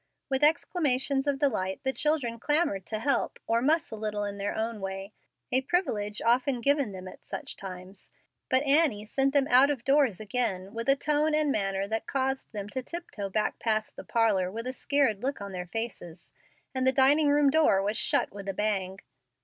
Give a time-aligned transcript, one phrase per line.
[0.29, 4.55] With exclamations of delight the children clamored to help, or "muss" a little in their
[4.55, 5.13] own way,
[5.51, 8.09] a privilege often given them at such times.
[8.49, 12.51] But Annie sent them out of doors again with a tone and manner that caused
[12.51, 16.31] them to tip toe back past the parlor with a scared look on their faces,
[16.73, 19.01] and the dining room door was shut with a bang.